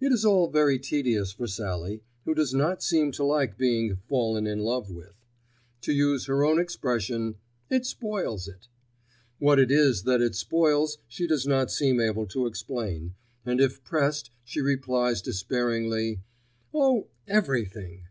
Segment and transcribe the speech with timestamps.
[0.00, 4.48] It is all very tedious for Sallie, who does not seem to like being fallen
[4.48, 5.14] in love with.
[5.82, 7.36] To use her own expression,
[7.70, 8.66] "It spoils it."
[9.38, 13.14] What it is that it spoils she does not seem able to explain,
[13.46, 16.18] and if pressed she replies despairingly,
[16.74, 17.06] "Oh!
[17.28, 18.06] everything."